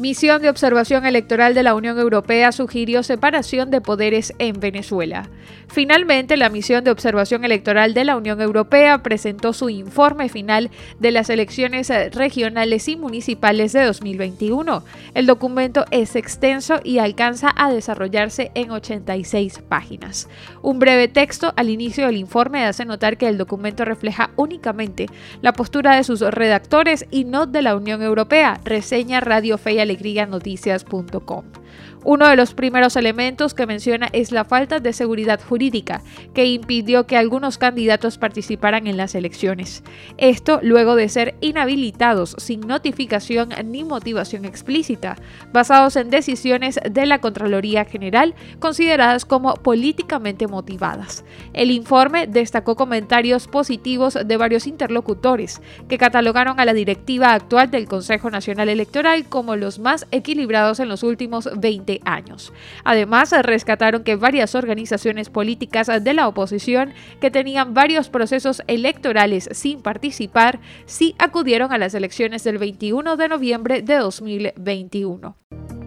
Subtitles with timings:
[0.00, 5.28] Misión de Observación Electoral de la Unión Europea sugirió separación de poderes en Venezuela.
[5.68, 11.10] Finalmente, la Misión de Observación Electoral de la Unión Europea presentó su informe final de
[11.10, 14.82] las elecciones regionales y municipales de 2021.
[15.12, 20.30] El documento es extenso y alcanza a desarrollarse en 86 páginas.
[20.62, 25.08] Un breve texto al inicio del informe hace notar que el documento refleja únicamente
[25.42, 29.89] la postura de sus redactores y no de la Unión Europea, reseña Radio Fe y
[29.90, 31.59] alegrianoticias.com.
[32.02, 36.02] Uno de los primeros elementos que menciona es la falta de seguridad jurídica
[36.32, 39.82] que impidió que algunos candidatos participaran en las elecciones.
[40.16, 45.16] Esto luego de ser inhabilitados sin notificación ni motivación explícita,
[45.52, 51.24] basados en decisiones de la Contraloría General consideradas como políticamente motivadas.
[51.52, 57.88] El informe destacó comentarios positivos de varios interlocutores que catalogaron a la directiva actual del
[57.88, 62.52] Consejo Nacional Electoral como los más equilibrados en los últimos 20 años.
[62.84, 69.82] Además, rescataron que varias organizaciones políticas de la oposición que tenían varios procesos electorales sin
[69.82, 75.36] participar, sí acudieron a las elecciones del 21 de noviembre de 2021.